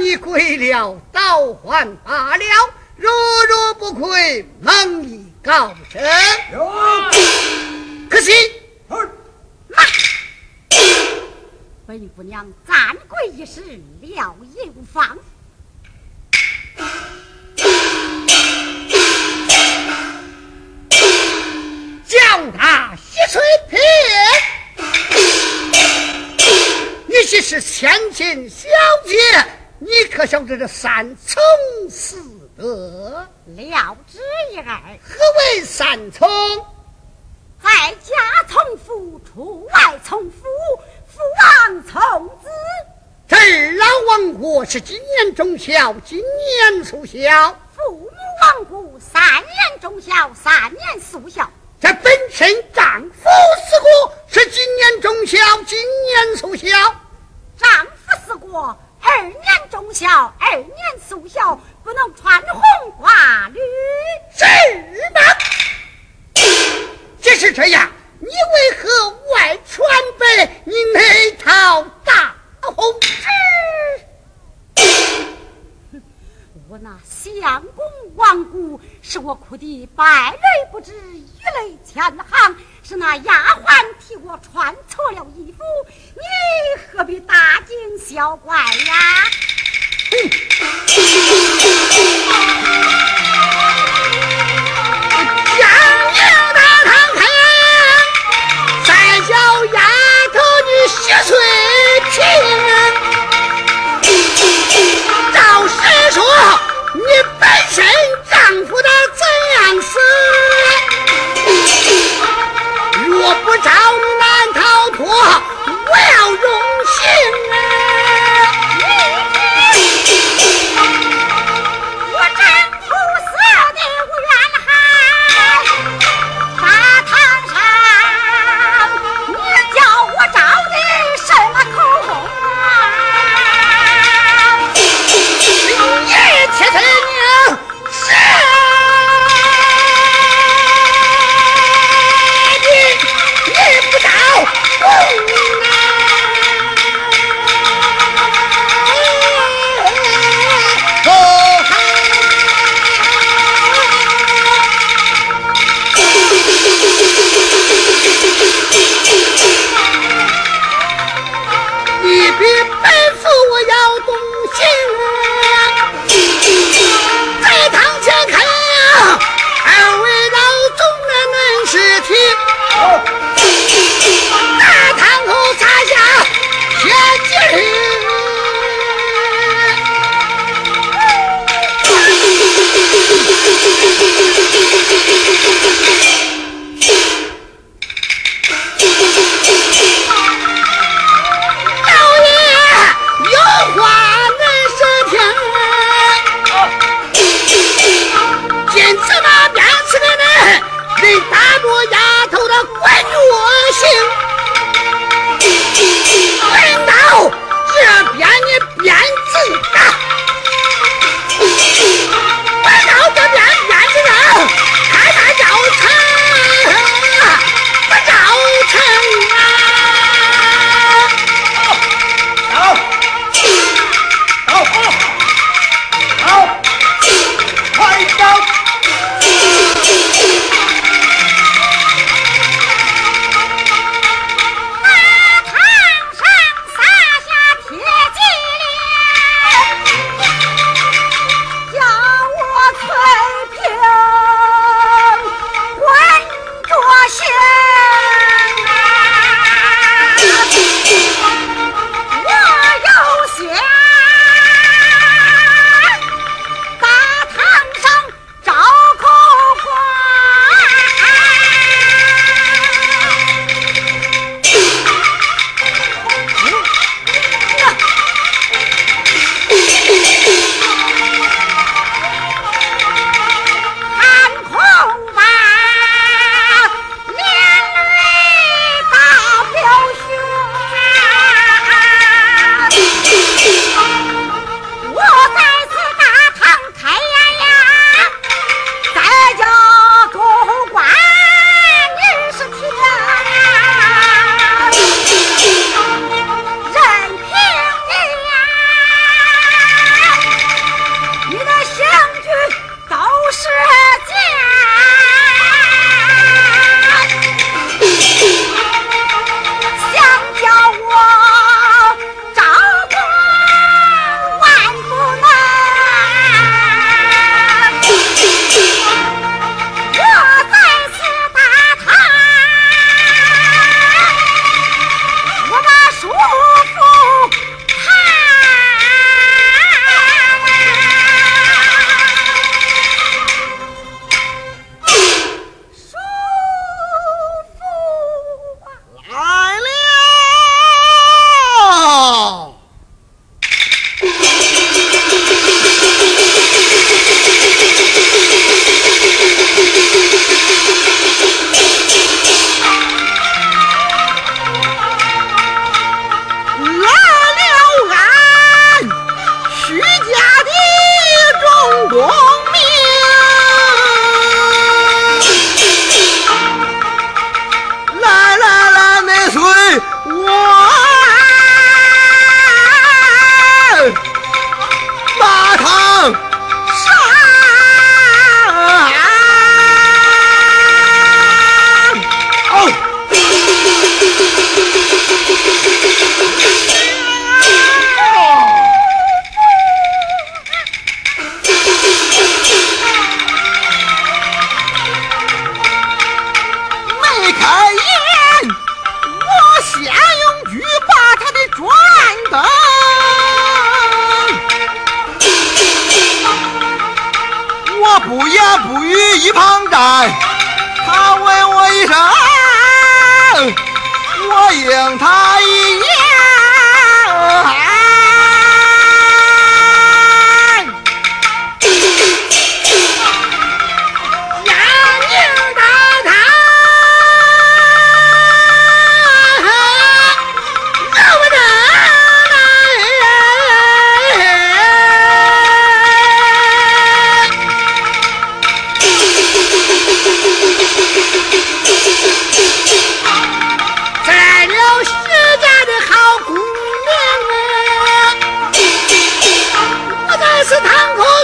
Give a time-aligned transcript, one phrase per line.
[0.00, 2.44] 你跪了，倒还罢了；
[2.96, 3.08] 如
[3.48, 6.02] 若不跪，蒙以告成。
[8.08, 8.32] 可惜，
[11.86, 13.60] 本姑娘暂跪一时，
[14.00, 15.16] 了也无妨。
[22.06, 22.18] 叫
[22.56, 23.78] 他洗水瓶。
[27.06, 28.68] 你既是千金小
[29.06, 29.16] 姐，
[29.78, 31.42] 你可晓得这三从
[31.90, 32.16] 四
[32.56, 33.26] 德？
[33.44, 34.18] 了知
[34.52, 34.80] 一二。
[35.02, 36.26] 何为三从？
[37.62, 38.14] 在家
[38.48, 40.46] 从父，出外从夫，
[41.06, 42.48] 父王从子。
[43.28, 47.52] 这儿老亡国是今年中孝，今年速孝。
[47.74, 48.08] 父母
[48.42, 51.50] 亡故，三年忠孝，三年速孝。
[51.78, 53.28] 这本身丈夫
[53.68, 56.68] 死过，是今年忠孝，今年速孝。
[57.58, 60.74] 丈夫死过，二年忠孝，二年
[61.08, 63.60] 速孝，不能穿红挂绿。
[64.34, 64.44] 是
[65.14, 65.20] 吗？
[67.20, 70.60] 即是这样，你为何外传呗？
[70.64, 73.08] 你那套大红纸？
[76.68, 77.84] 我那相公
[78.16, 80.38] 亡故，是我哭的百泪
[80.72, 82.56] 不止，一泪千行。
[82.88, 83.32] 是那丫
[83.64, 85.64] 鬟替我穿错了衣服，
[86.14, 86.22] 你
[86.92, 88.94] 何必大惊小怪呀？
[95.58, 95.68] 江
[96.12, 96.20] 宁
[96.54, 97.20] 大堂开，
[98.86, 98.94] 再
[99.26, 99.80] 叫丫
[100.32, 101.36] 头你洗水
[102.12, 102.22] 瓶。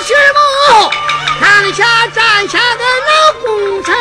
[0.02, 0.90] 师傅
[1.40, 3.94] 站下站下的老功臣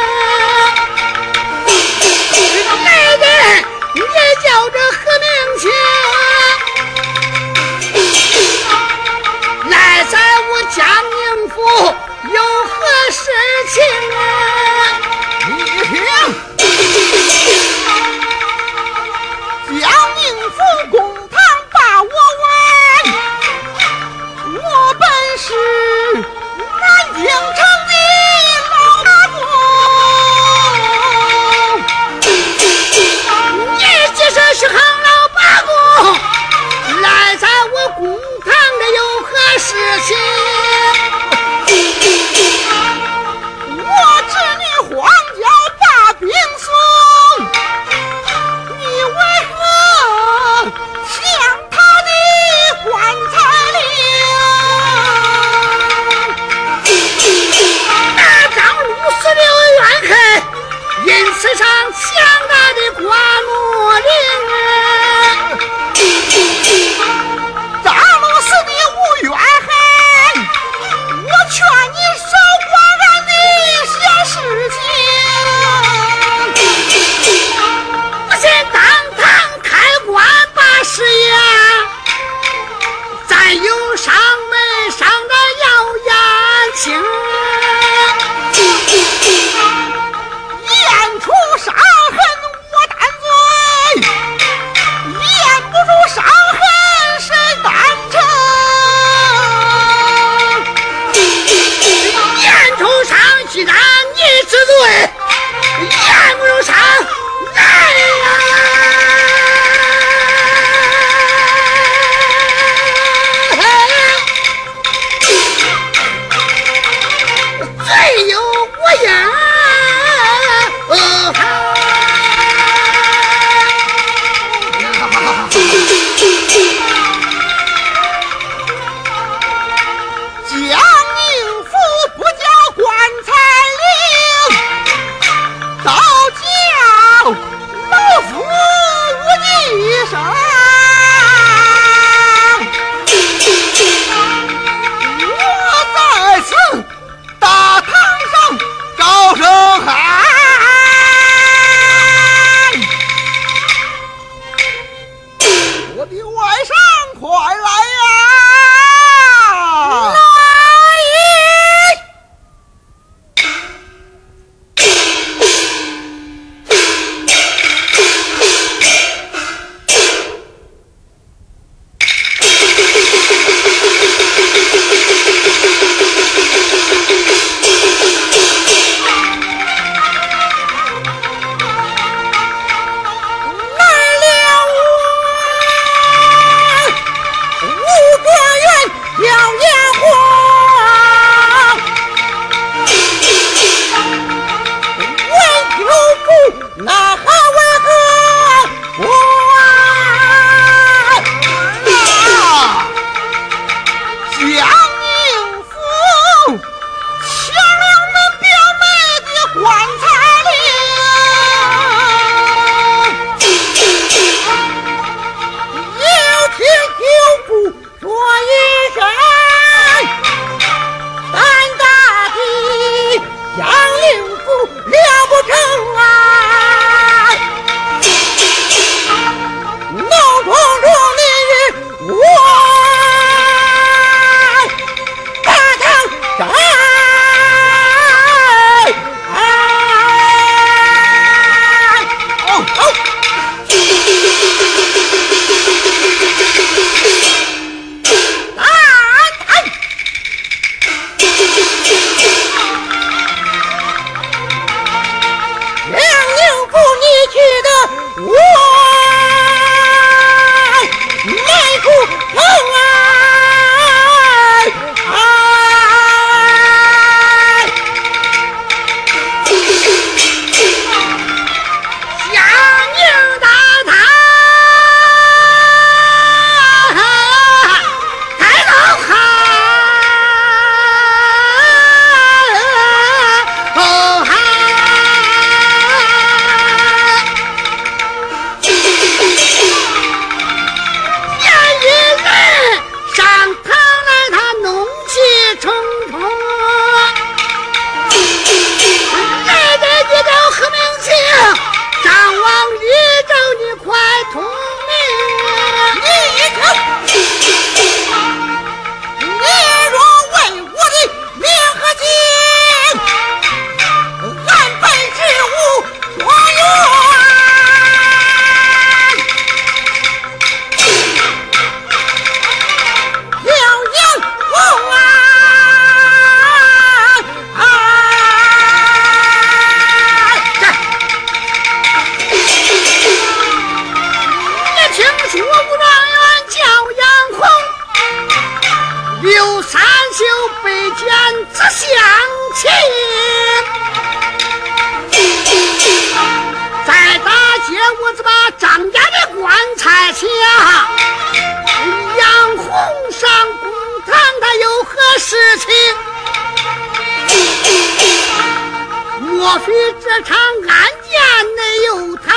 [360.14, 361.22] 这场案件
[361.56, 362.28] 没有他，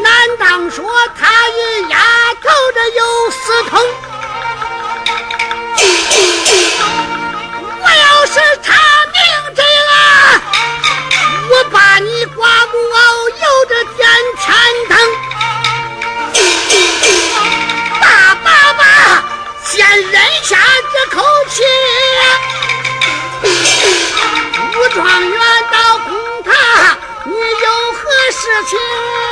[0.00, 1.98] 难道说他与丫
[2.34, 3.80] 头这有私通？
[28.60, 29.27] 一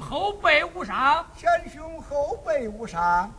[0.00, 3.32] 后背无伤，前胸后背无伤，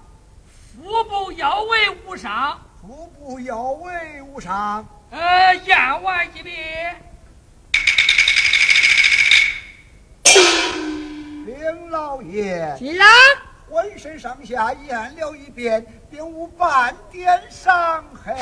[0.47, 4.85] 腹部腰围无伤，腹部腰围无伤。
[5.11, 7.01] 呃，验完一遍。
[11.45, 13.07] 林老爷，既然
[13.69, 18.35] 浑身上下验了一遍，并无半点伤痕。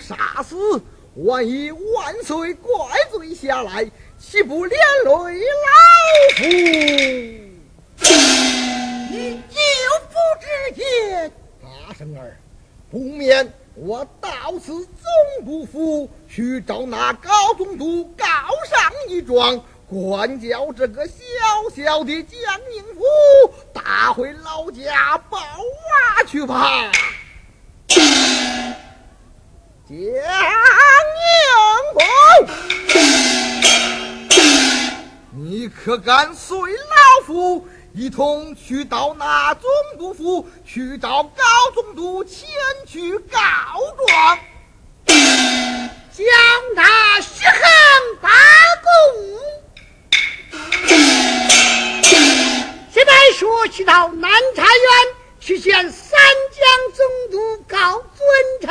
[0.00, 0.82] 杀死
[1.16, 2.72] 万一万岁怪
[3.12, 3.88] 罪下来，
[4.18, 5.72] 岂不连累老
[6.36, 6.44] 夫？
[9.10, 9.56] 你救
[10.08, 11.30] 父之言，
[11.62, 12.36] 大圣儿，
[12.90, 18.26] 不免我到此总督府去找那高总督告
[18.68, 21.14] 上一状，管教这个小
[21.74, 22.38] 小的江
[22.72, 23.00] 宁府
[23.72, 26.90] 打回老家报娃去吧。
[29.86, 30.00] 江宁
[31.92, 32.00] 府，
[35.36, 41.44] 你可敢随老夫一同去到那总督府去找高
[41.74, 42.48] 总督前
[42.86, 43.38] 去告
[44.08, 44.38] 状，
[45.04, 46.24] 将
[46.74, 47.52] 他实行
[48.22, 48.30] 八
[48.82, 48.88] 公？
[52.90, 54.72] 现在说去到南茶园
[55.40, 56.18] 去见三
[56.52, 58.26] 江总督高尊
[58.62, 58.70] 臣。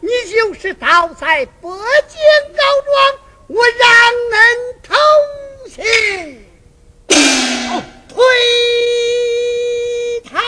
[0.00, 2.18] 你就是倒在北京
[2.54, 3.88] 告状，我让
[4.30, 4.40] 人
[4.82, 4.96] 同
[5.70, 5.84] 情。
[8.08, 8.16] 推
[10.24, 10.40] 堂。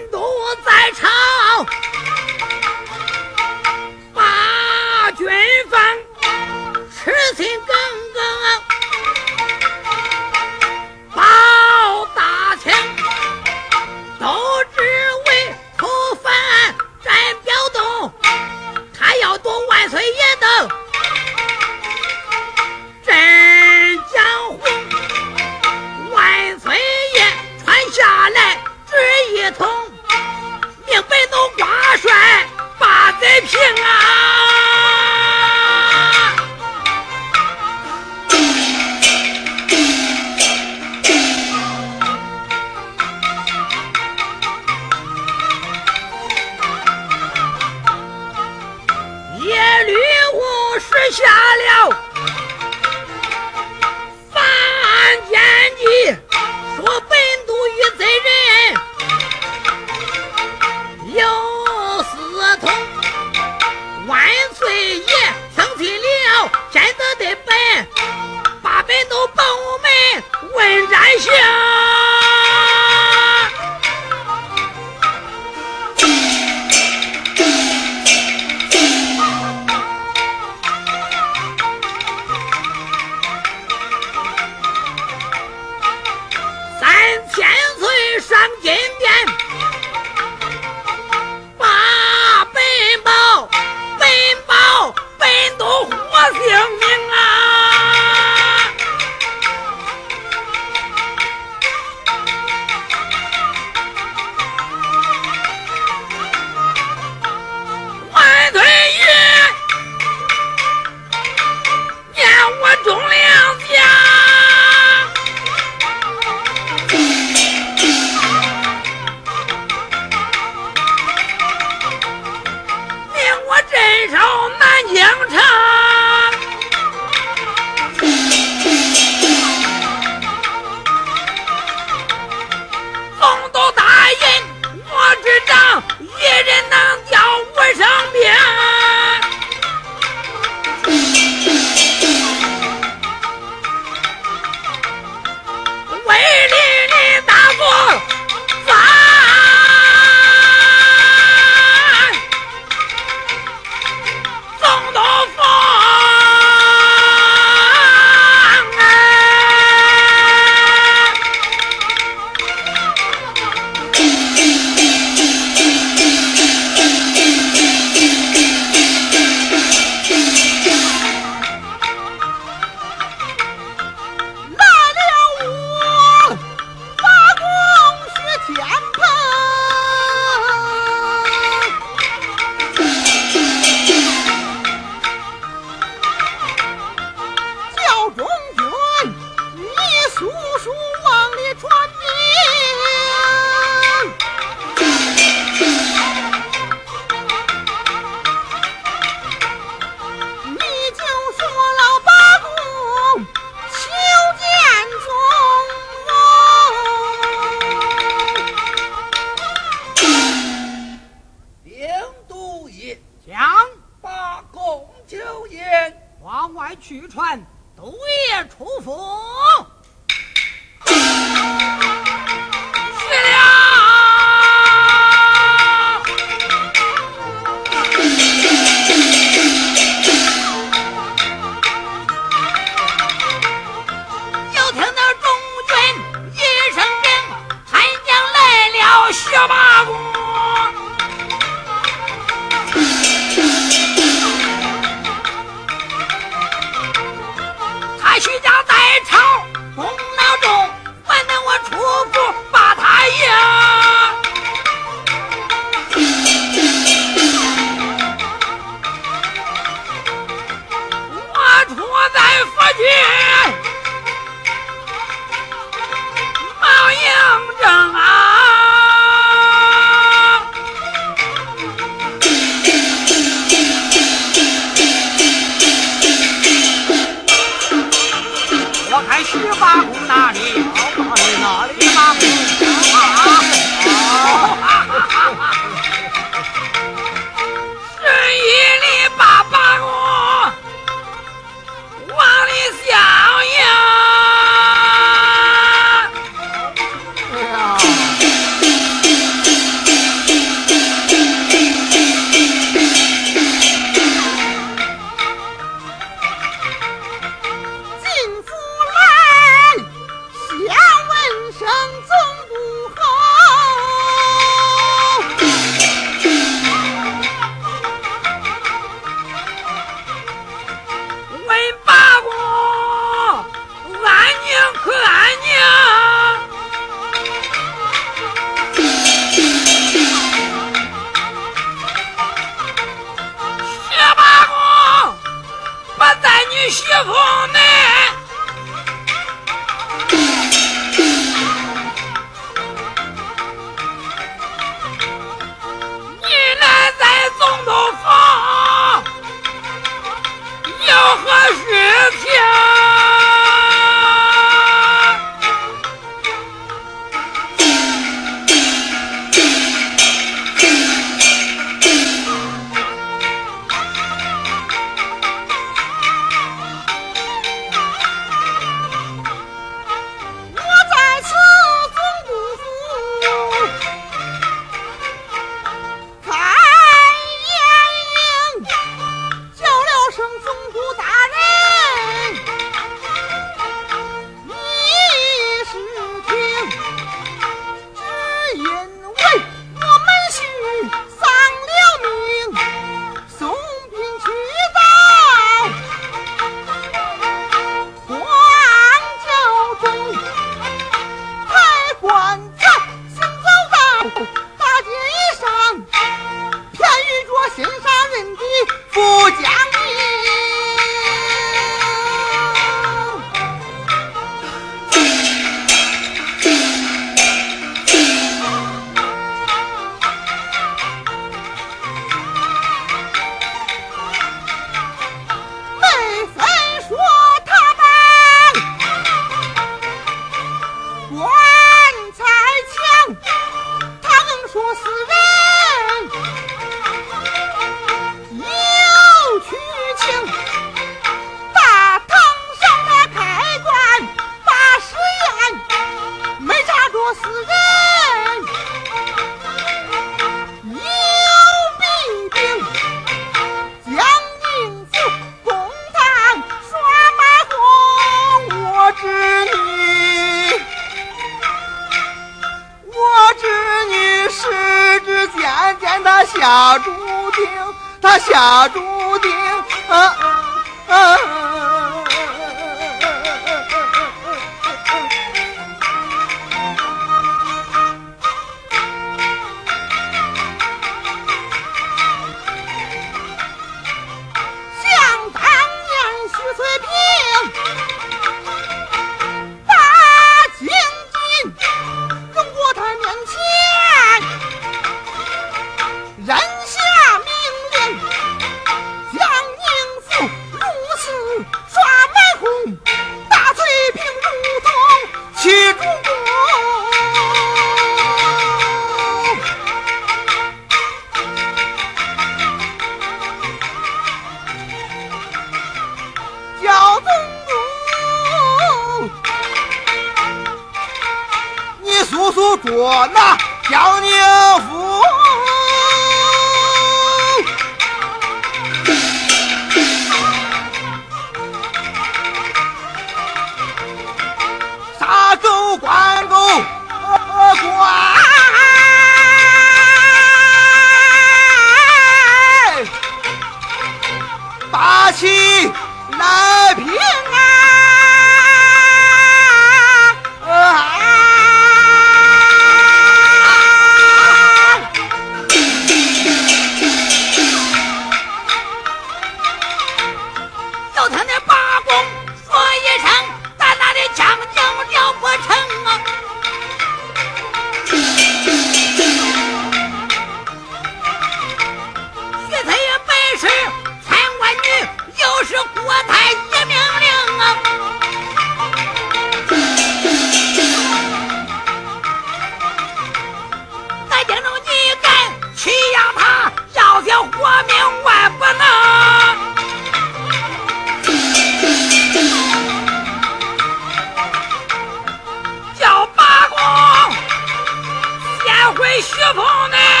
[599.01, 600.00] 出祖府。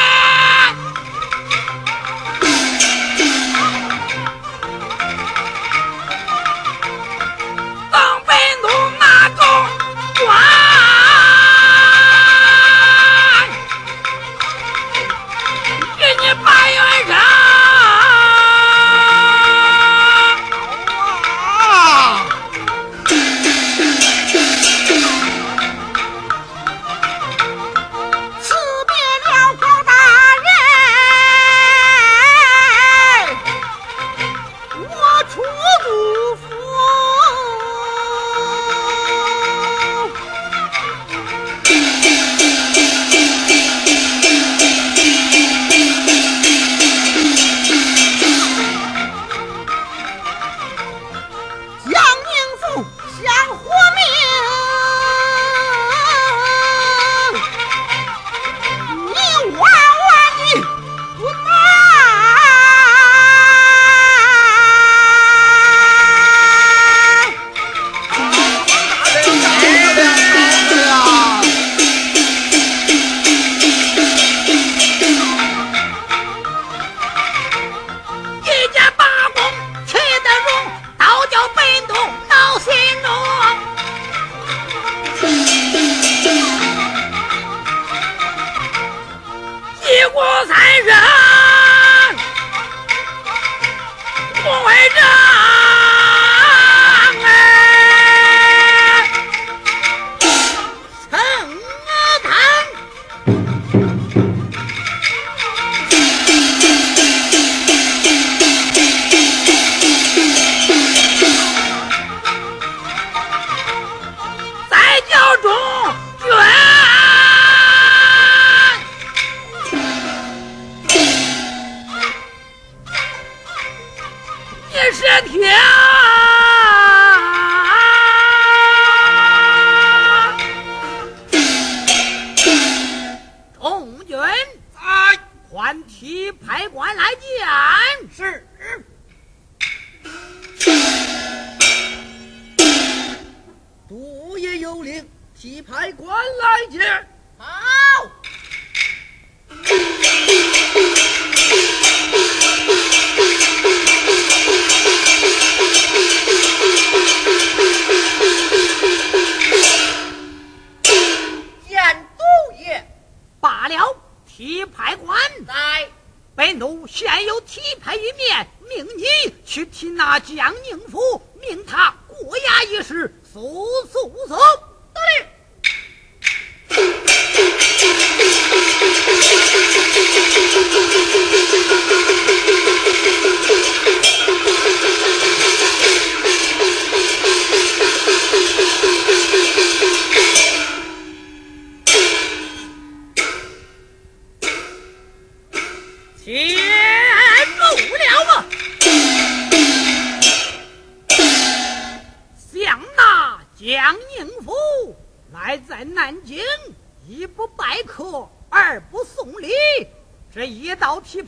[90.81, 91.20] Eliza!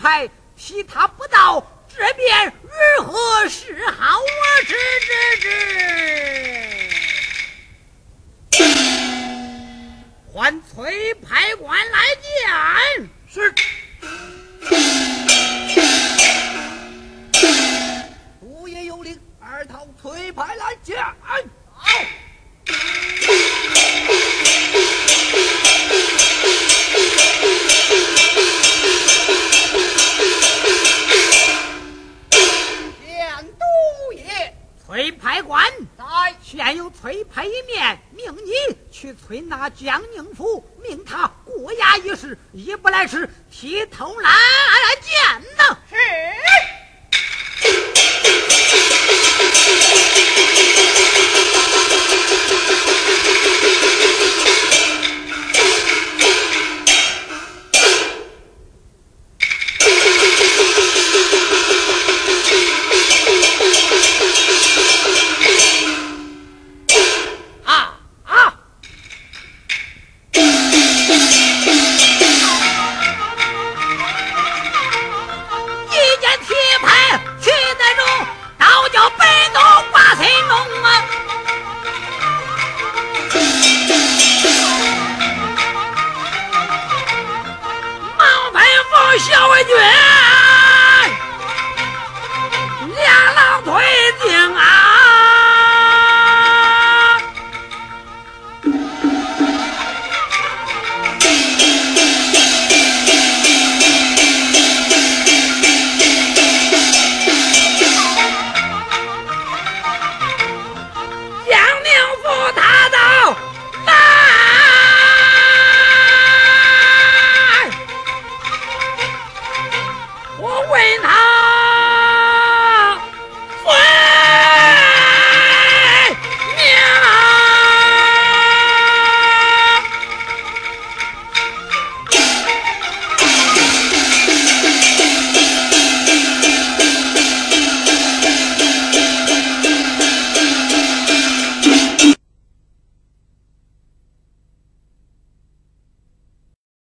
[0.03, 1.07] 还替他